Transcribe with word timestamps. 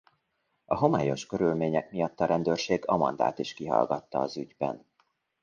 A 0.65 0.75
homályos 0.77 1.25
körülmények 1.25 1.91
miatt 1.91 2.19
a 2.19 2.25
rendőrség 2.25 2.83
Amandát 2.87 3.39
is 3.39 3.53
kihallgatta 3.53 4.19
az 4.19 4.37
ügyben. 4.37 4.85